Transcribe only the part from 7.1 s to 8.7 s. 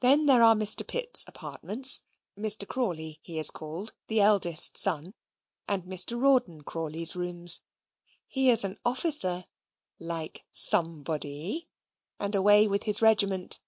rooms he is